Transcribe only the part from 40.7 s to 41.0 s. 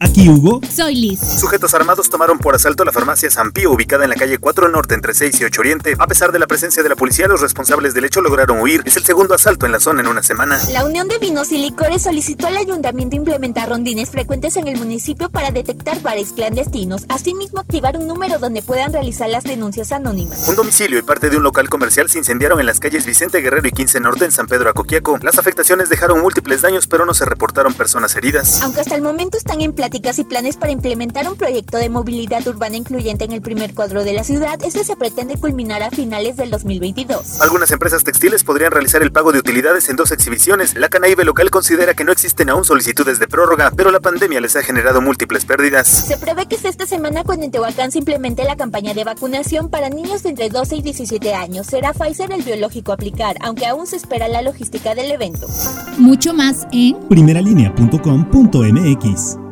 La